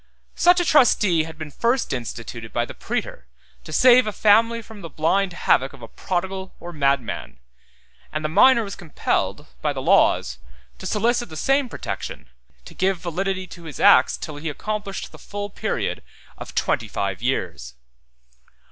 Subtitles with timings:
[0.33, 3.27] Such a trustee had been first instituted by the praetor,
[3.63, 7.37] to save a family from the blind havoc of a prodigal or madman;
[8.11, 10.39] and the minor was compelled, by the laws,
[10.79, 12.29] to solicit the same protection,
[12.65, 16.01] to give validity to his acts till he accomplished the full period
[16.35, 17.75] of twenty five years.